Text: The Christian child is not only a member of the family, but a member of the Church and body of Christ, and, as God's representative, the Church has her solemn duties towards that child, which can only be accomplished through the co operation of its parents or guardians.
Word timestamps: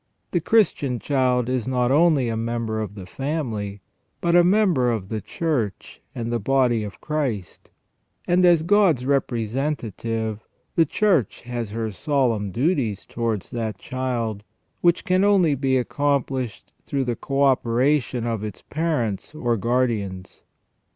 The 0.31 0.41
Christian 0.41 0.97
child 0.97 1.47
is 1.47 1.67
not 1.67 1.91
only 1.91 2.27
a 2.27 2.35
member 2.35 2.81
of 2.81 2.95
the 2.95 3.05
family, 3.05 3.81
but 4.19 4.35
a 4.35 4.43
member 4.43 4.91
of 4.91 5.09
the 5.09 5.21
Church 5.21 6.01
and 6.15 6.43
body 6.43 6.83
of 6.83 6.99
Christ, 7.01 7.69
and, 8.25 8.43
as 8.43 8.63
God's 8.63 9.05
representative, 9.05 10.39
the 10.75 10.87
Church 10.87 11.41
has 11.41 11.69
her 11.69 11.91
solemn 11.91 12.49
duties 12.49 13.05
towards 13.05 13.51
that 13.51 13.77
child, 13.77 14.41
which 14.79 15.05
can 15.05 15.23
only 15.23 15.53
be 15.53 15.77
accomplished 15.77 16.73
through 16.83 17.03
the 17.05 17.15
co 17.15 17.43
operation 17.43 18.25
of 18.25 18.43
its 18.43 18.63
parents 18.63 19.35
or 19.35 19.55
guardians. 19.55 20.41